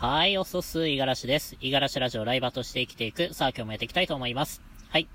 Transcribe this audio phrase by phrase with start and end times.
[0.00, 1.56] はい、おそす、いがらしです。
[1.60, 3.34] いがらしラジオライバーとして生きていく。
[3.34, 4.62] さあ、今日もやっていきたいと思います。
[4.90, 5.08] はい。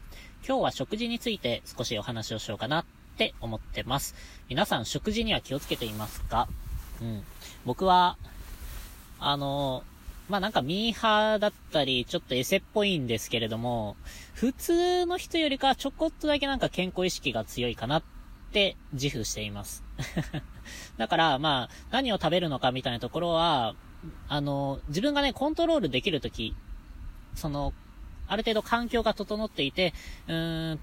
[0.46, 2.86] 今日は食事について少しお話をしようかなっ
[3.16, 4.14] て思ってます。
[4.50, 6.50] 皆さん、食事には気をつけていますか？
[7.02, 7.24] うん。
[7.64, 8.18] 僕は、
[9.22, 9.86] あの、
[10.28, 13.96] まあ、なんかミーハーだったり、ちょっとエセっぽいんですけれども、
[14.34, 18.04] 普通の人よりかちょこっとだけなんか健康意識が強いかなっ
[18.52, 19.82] て自負しています。
[20.98, 23.76] だから、まあ、何を食べるのかみたいなところは、
[24.28, 26.56] あの、自分がね、コントロールできるとき、
[27.36, 27.74] その、
[28.28, 29.94] ある程度環境が整っていて、
[30.28, 30.80] うーん、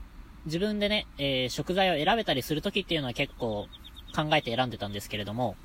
[0.47, 3.67] 自分でね、えー、食材を選べたりするときっていうのは結構
[4.15, 5.57] 考えて選んでたんですけれども、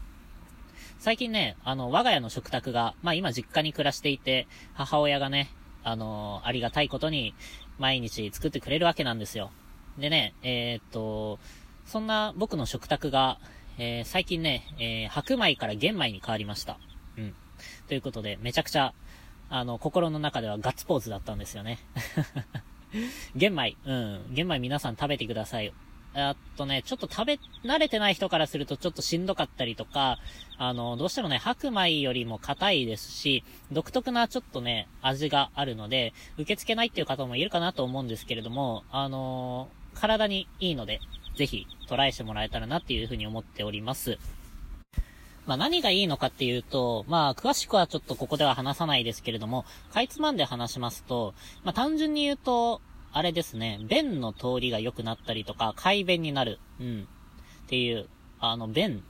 [0.99, 5.49] 最近ね、あの、我が家の食卓が、まあ今実家に暮らしていて、母親がね、
[5.83, 7.33] あのありがたいことに、
[7.77, 9.51] 毎日作ってくれるわけなんですよ。
[9.97, 11.39] でね、えー、っと、
[11.85, 13.39] そんな僕の食卓が、
[13.77, 16.79] えー、最近ね、え、白米から玄米に変わりました。
[17.17, 17.35] うん。
[17.87, 18.93] ということで、めちゃくちゃ、
[19.49, 21.79] あの、心の中ではガッツポーズだったんですよね。
[23.35, 24.25] 玄米、うん。
[24.33, 25.73] 玄米皆さん食べてください。
[26.17, 30.17] あとね、ちょっと食べ、慣れてない人からするとちょっとしんどかったりとか、
[30.57, 41.01] あの、どうしてもね、白米よりも硬いですし、独特なちょっとね、味があるので、受け付けないっていう方もいるかなと思うんですけれども、あの体にいいので、
[41.35, 44.17] ぜひトライしてもらえたらなっていうふうに思っております。
[45.45, 56.59] まあ何がいいのかっていうと、まあ詳しくはちょっとここでは話さないですけれども、かいつまんで話しますと、まあ単純に言うと、あれですね、便の通りが良くなったりとか、快便になる。
[56.81, 57.07] うん。
[57.65, 59.03] っていう、あの、便。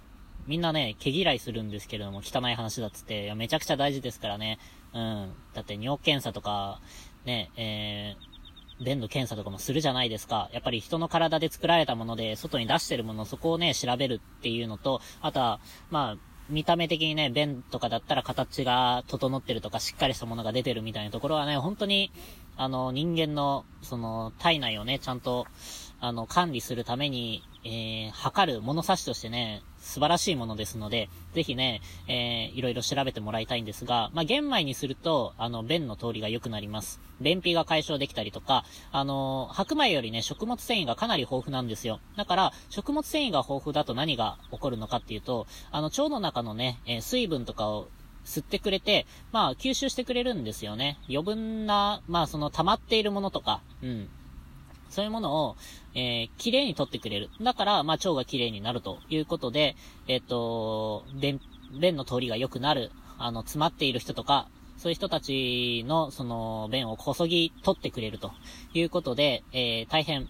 [0.45, 4.59] みんなね、毛嫌いするんですけれども、汚い話だっつって、いや、めちゃくちゃ大事ですからね。
[4.93, 5.33] うん。
[5.55, 6.81] だって尿検査とか、
[7.25, 8.34] ね、えー、
[8.83, 10.49] 便の検査とかもするじゃないですか。
[10.53, 15.59] やっぱり人の体で作られたもので、外に出してるもの、そこをね、調べるっていうのと、あとは、
[15.89, 16.17] まあ、
[16.49, 22.11] 見た目的にね、便とかだったら形が整ってるとか、しっかりしたものが出てるみたいなところはね、本当に、
[22.57, 25.47] あの、人間の、その、体内をね、ちゃんと、
[25.99, 36.99] あの、管理するために、えー、測る物差しとしてね、素晴らしいものですので、ぜひね、えー、いろいろ調べてもらいたいんですが、まあ、玄米にすると、あの、便の通りが良くなります。
[37.21, 41.99] 便秘が解消できたりとか、あの、白米よりね、食物繊維がかなり豊富なんですよ。
[42.17, 47.87] だから、食物繊維が豊富だと何が起こるのかっていうと、あの、腸の中のね、えー、水分とかを
[48.25, 50.97] 吸ってくれて、まあ、吸収してくれるんですよね。
[51.07, 54.09] 余分な、まあ、その溜まっているものとか、うん。
[54.89, 55.55] そういうものを、
[55.93, 57.29] えー、綺麗に取ってくれる。
[57.41, 59.75] だから、まあ、腸が綺麗になるということで、
[60.07, 61.39] えっ、と、便、
[61.79, 62.91] 便の通りが良くなる。
[63.17, 64.47] あの、詰まっている人とか、
[64.77, 68.31] そういう人たちの、その、便をこそぎ取ってくれると
[68.73, 70.27] いうことで、えー、大変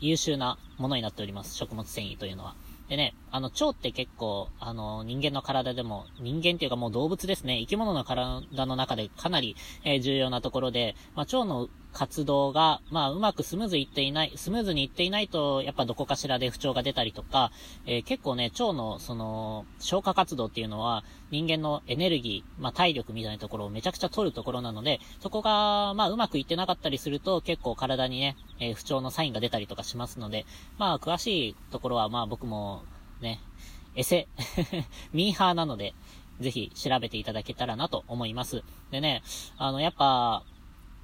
[0.00, 1.54] 優秀なものになっております。
[1.54, 2.54] 食物繊維というのは。
[2.88, 17.52] でね、あの、腸って結構、あの、人間の体でも、人間っていうかもう動物ですね、生き物の体の中でかなり、えー、重要なところで、まあ、腸の活動が、まあ、うまくスムーズいっていない、スムーズにいっていないと、やっぱどこかしらで不調が出たりとか、
[17.86, 30.46] えー、結構ね、腸の、その、消化活動っていうのは、人間のエネルギー、まあ、体力みたいなところをめちゃくちゃ取るところなので、そこが、まあ、うまくいってなかったりすると、結構体にね、えー、不調のサインが出たりとかしますので、
[30.78, 32.84] まあ、詳しいところは、まあ、僕も、
[33.20, 33.40] ね、
[33.94, 34.28] エセ、
[35.12, 35.94] ミーハーなので、
[36.40, 38.62] ぜひ調べていただけたらなと思います。
[38.90, 39.22] でね、
[39.58, 40.42] あの、やっぱ、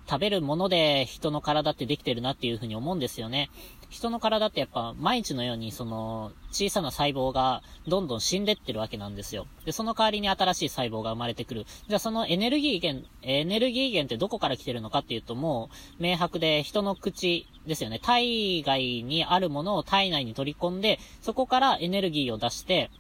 [0.08, 3.50] 食べるもので人の体ってできてるなっていうふうに思うんですよね。
[3.91, 9.46] 人の体ってやっぱ毎日のようにその小さな細胞がどんどん死んでってるわけなんですよ。
[9.64, 11.66] で、その代わりに新しい細胞が生まれてくる。
[11.88, 17.98] じゃあそのエネルギー源、エネルギー源ってどこから来てるのかっていうともう明白で人の口ですよね。
[17.98, 22.90] 体外にあるものを体内に取り込んで、そこからエネルギーを出して、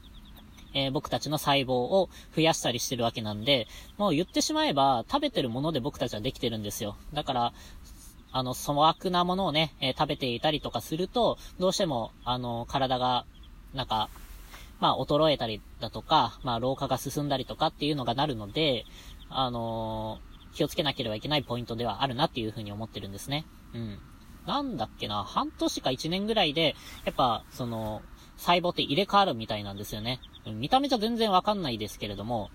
[0.74, 6.96] えー、僕たちの細胞を増やしたりしてるわけなんで、もう言ってしまえば、食べてるもので僕たちはできてるんですよ。
[7.14, 7.52] だから、
[8.30, 13.24] あの、粗悪なものをね、えー、食べていたりとかすると、どうしても、あの、体が、
[13.74, 14.08] なんか、
[14.80, 18.84] まあ、衰えたりだとか、まあ、老化が進んだりとかっていうのがなるので、
[19.28, 23.44] あのー、気をつけなければいけないポイントではあるなっていうふうに思ってるんですね。
[23.74, 23.98] うん。
[24.46, 26.74] なんだっけな、半年か1年ぐらいで、
[27.04, 28.02] やっぱ、その、
[28.38, 30.20] 細胞って入れ替わるみたいなんですよね。
[30.46, 32.50] 見た目じゃ全然わかんないですけれども、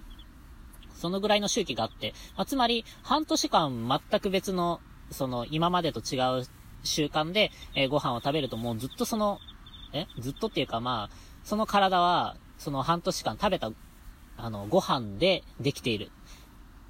[0.95, 4.79] そのぐらいの周期があって、まあ、つまり、半年間全く別の、
[5.11, 6.47] その、今までと違う
[6.83, 9.39] 習慣で、えー、ご飯を食べるともうずっとその、
[9.93, 13.71] えずっとっていうかまあ、その体は、その半年間食べた、
[14.37, 16.09] あの、ご飯でできている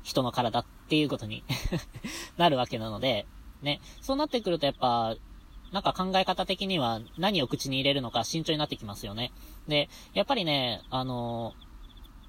[0.04, 1.44] 人の体っていうことに
[2.38, 3.26] なるわけなので、
[3.64, 5.16] ね、そうなってくるとやっぱ、
[5.74, 9.32] なんか考え方的には何を口に入れるのか慎重になってきますよね。
[9.68, 11.54] で、やっぱりね、あの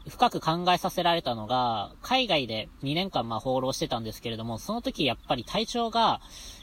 [0.09, 6.21] 深く考えさせられたのが、海外で2年間まあ放浪してたんですけれども、その時やっぱり体調が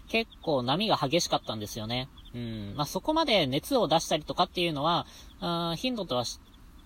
[0.09, 2.09] 結構波が激しかったんですよね。
[2.33, 2.73] うん。
[2.75, 5.05] まあ、そこまで熱を出したりとかっていうのは、
[5.41, 6.39] うん、頻度とはし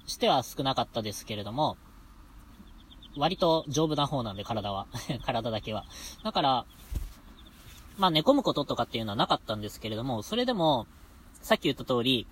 [0.07, 1.77] しては少なかったですけれども、
[3.18, 4.88] 割と丈夫な方なんで、体は。
[5.25, 5.86] 体だけは。
[6.24, 6.65] だから、
[7.97, 10.88] まあ、寝込むこととかっていうのはなかったんですけれども、それでも、
[11.42, 12.27] さっき言った通り、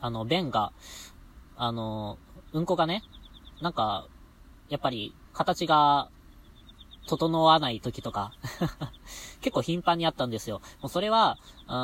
[0.00, 0.72] あの、便が、
[1.56, 2.18] あの、
[2.52, 3.02] うんこがね、
[3.60, 4.06] なんか、
[4.68, 6.08] やっぱり、形が、
[7.06, 8.32] 整わない時とか
[9.42, 10.62] 結構頻繁にあったんですよ。
[10.80, 11.74] もうそれは、うー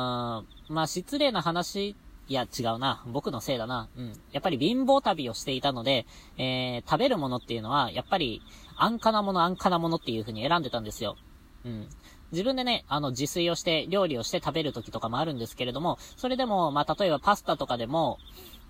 [0.41, 1.95] ん、まあ失礼な話、
[2.27, 3.03] いや違うな。
[3.07, 3.89] 僕のせいだな。
[3.97, 4.13] うん。
[4.31, 6.05] やっぱり貧乏旅をしていたので、
[6.37, 8.41] えー、食べるものっていうのは、やっぱり、
[8.77, 11.17] 安価なもの安価なものっていう風に選んでたんですよ。
[11.65, 11.89] うん。
[12.31, 18.19] 自分でね、あの、自炊をして、料理をして食べる時とかもあるんですけれども、それでも、まあ、例えばパスタとかでも、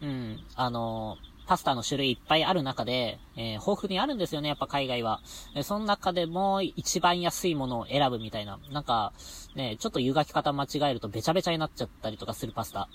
[0.02, 1.18] うん、あの
[1.48, 5.22] パスタの種類いっぱいある中で、えー、豊富にあるんですよね、やっぱ海外は。
[5.54, 8.58] えその中でも一番安いものを選ぶみたいな。
[8.72, 9.12] なんか、
[9.56, 12.88] ね、ちょっと湯がき方間違えるとべちゃべちゃになっちゃったりとかするパスタ。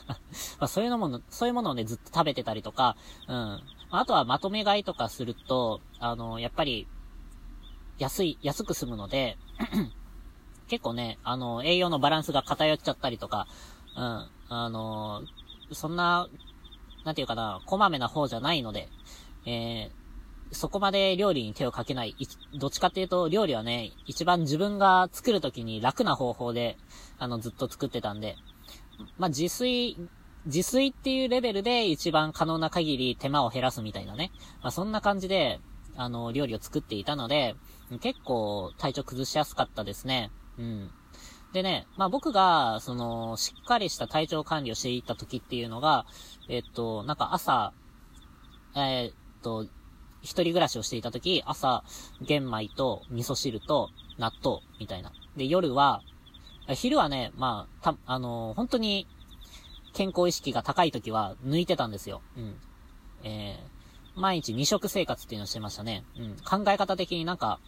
[0.58, 3.60] まあ、そういうのも、そういうものをね、ずっと食べてたりとか、うん。
[3.90, 6.86] あとはまとめ買いとかすると、あの、やっぱり、
[7.98, 9.36] 安い、安く済むので
[10.68, 13.46] 結構ね、あの、栄養のバランスが偏っちゃったりとか、
[13.96, 15.22] うん、あの、
[15.72, 16.28] そんな
[17.08, 18.88] なんていうかな、こまめな方じゃないので、
[19.46, 22.14] えー、そこまで料理に手をかけない。
[22.58, 26.76] どっちかっていうと、料理はね、一番自分が作るときに楽な方法で、
[27.18, 28.36] あの、ずっと作ってたんで、
[29.16, 29.96] まあ、自炊、
[30.44, 34.30] 自炊っていうレベルで一番可能な限り手間を減らすみたいなね。
[34.60, 35.60] まあ、そんな感じで、
[35.96, 37.54] あの、料理を作っていたので、
[38.00, 40.30] 結構体調崩しやすかったですね。
[40.58, 40.90] うん。
[41.52, 46.06] でね、まあ僕が、その、しっかりした体調管理をしていた時っていうのが、
[46.48, 47.72] えっと、なんか朝、
[48.74, 49.66] えー、っと、
[50.20, 51.84] 一人暮らしをしていた時、朝、
[52.20, 55.12] 玄米と味噌汁と納豆みたいな。
[55.36, 56.02] で、夜は、
[56.74, 59.06] 昼はね、まあ、た、あのー、本当に
[59.94, 62.20] 健康意識が高い時は抜いてたんですよ。
[62.36, 62.56] うん。
[63.22, 66.04] えー、毎日二食生活っていうのをしてましたね。
[66.18, 66.36] うん。
[66.36, 67.58] 考え方的になんか、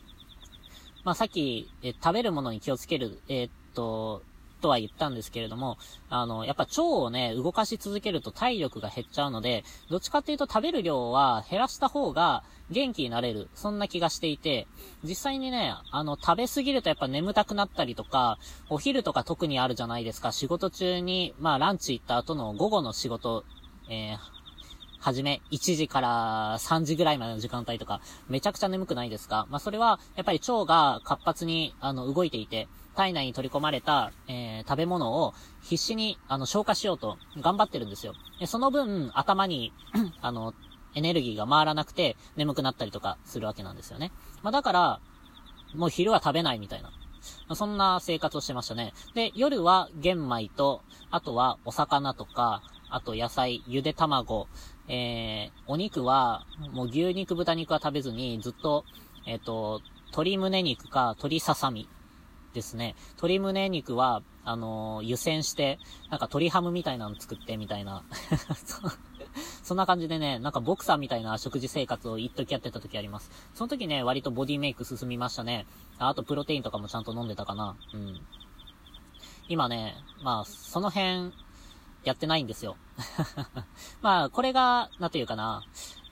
[1.05, 4.23] まあさっき、え食べるものに気をつける、えー、っと、
[4.61, 13.49] とは言ったんですけれども、あの、やっぱ腸をね、動かし続けると体力が減っちゃうので、どっちかっていうと食べる量は減らした方が元気になれる。
[13.55, 14.67] そんな気がしていて、
[15.03, 18.39] 実際にね、あの、食べすぎるとやっぱ眠たくなったりとか、
[18.69, 20.31] お昼とか特にあるじゃないですか。
[20.31, 23.45] 仕事中に、まあランチ行った後の午後の仕事、
[23.89, 24.40] えー、
[25.01, 29.47] はじめ、1時から3時ぐらいまでの時間帯とか、めちゃくちゃ眠くないですか？
[29.49, 35.33] まあ、それは、やっぱり腸が活発に、あの、動いていて、体内に取り込まれた、えー、食べ物を
[35.63, 38.13] 必死に、あの、消化しようと頑張ってるんですよ。
[38.41, 39.73] でその分、頭に
[40.21, 40.53] あの、
[40.95, 44.13] エネルギーが回らなくて、眠くなったりとかするわけなんですよね。
[44.43, 45.01] まあ、だから、
[45.75, 46.91] もう昼は食べないみたいな。
[47.55, 48.93] そんな生活をしてましたね。
[49.15, 54.49] で、夜は玄米と、あとはお魚とか、あと野菜、ゆで卵、
[54.93, 58.85] えー、お肉は、もう牛肉、豚肉は食べずに、ずっと、
[59.25, 61.89] えっ、ー、と、鶏胸肉か鶏ささみ
[62.55, 62.97] ですね。
[63.11, 65.79] 鶏胸肉は、あのー、湯煎して、
[66.11, 68.03] なんか鶏ハムみたいなの作ってみたいな。
[69.63, 73.31] そんな感じでね、なんかボクサーみたいな食事生活を一時やってた時あります。
[73.55, 75.67] その時ね、割とボディメイク進みましたね。
[76.01, 77.77] あとプロテインとかもちゃんと飲んでたかな。
[77.95, 78.21] うん。
[79.49, 79.95] 今ね、
[80.25, 81.33] まあ、その辺、
[82.05, 82.77] やってないんですよ。
[84.03, 85.63] まあ、これが、なんていうかな、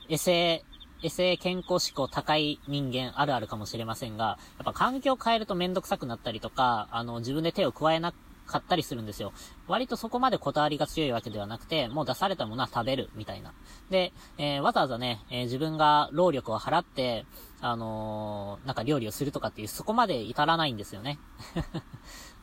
[0.08, 0.64] エセ、
[1.02, 8.12] エセ健康志向高い人間あるあるかもしれませんが、やっぱ環境を変えるとめんどくさくなったりとか、あの、自分で手を加えな
[8.48, 9.32] かったりするんですよ。
[9.68, 13.52] 割とそこまでこだわりが強いわけではなくて、もう出されたものは食べる、みたいな。
[13.90, 17.26] で、えー、わざわざね、えー、自分が労力を払って、
[17.60, 21.20] あのー、なんか料理をするとかっていう、そこまで至らないんですよね。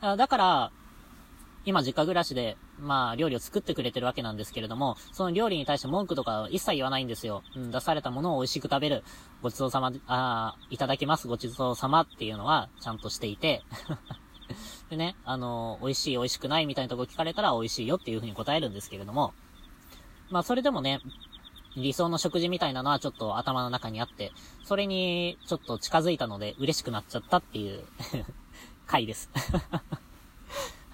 [0.00, 0.72] だから、
[1.66, 7.42] 今実家暮らしで、まあ、料理を作ってくれてるわけなんですけれども、その料理に対して文句とかは一切言わないんですよ。
[7.56, 9.02] うん、出されたものを美味しく食べる。
[9.42, 13.64] ごちそうさま、あいただきます、ごちそうさまっていうのは、ちゃんとしていて
[14.90, 19.34] でね、あの美味しい美味しくないみたいなとこ聞かれたら美味しいよっていう風に答えるんですけれども、
[20.30, 21.00] まあ、それでもね、
[21.76, 24.30] 理想の食事みたいなのはちょっと頭の中にあって、
[24.62, 27.84] それにちょっと近づいたので嬉しくなっちゃったっていう
[28.86, 29.30] 回です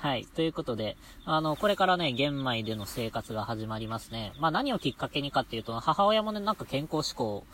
[0.03, 0.27] はい。
[0.27, 4.33] ということで、あの、これからね、玄米での生活が始まりますね。
[4.41, 7.47] まあ何をきっかけにかっていうと、母親もね、なんか健康志向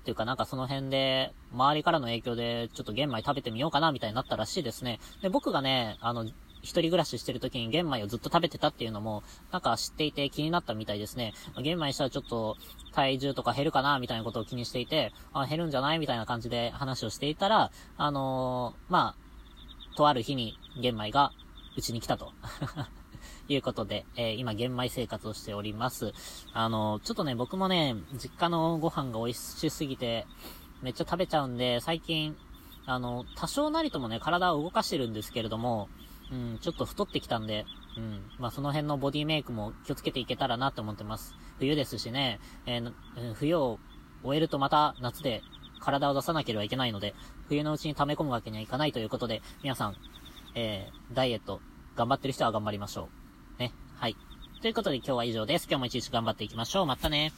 [0.00, 5.00] っていうかなんかその辺で、周りからの影響で、ちょっと玄米食べてみようかな、みたいになったらしいですね。
[5.20, 6.24] で、僕がね、あの、
[6.62, 11.34] 一人暮らししてる時に玄米をずっと食べてたっていうのも、なんか知っていて気になったみたいですね。
[11.62, 12.56] 玄米したらちょっと
[12.94, 15.98] 体重とか減るかなみたいなことを気にしていて、あ、減るんじゃない？
[15.98, 19.14] みたいな感じで話をしていたら、あのー、ま
[19.94, 21.32] あ、とある日に玄米が
[21.76, 22.32] うちに来たと。
[23.48, 26.12] いうことで、えー、今玄米生活をしております。
[26.52, 30.26] あの、ちょっとね、僕もね、実家のご飯が美味しすぎて、
[30.80, 32.36] めっちゃ食べちゃうんで、最近、
[32.86, 35.88] あの、多少なりともね、体を動かしてるんですけれども、
[36.30, 41.34] うん、ちょっと太ってきたんで、うん、まあ、その辺のボディメイクも気をつけていけたらなと思ってます。
[41.58, 42.92] 冬ですしね、えー、
[43.34, 43.78] 冬を
[44.24, 45.42] 終えるとまた夏で
[45.80, 47.14] 体を出さなければいけないので、
[47.48, 49.96] 冬のうちに溜め込むわけにはいかないということで、皆さん、
[50.54, 51.60] えー、ダイエット、
[51.96, 53.08] 頑張ってる人は頑張りましょ
[53.58, 53.60] う。
[53.60, 53.72] ね。
[53.94, 54.16] はい。
[54.60, 55.66] ということで今日は以上です。
[55.68, 56.86] 今日も一日頑張っていきましょう。
[56.86, 57.32] またね。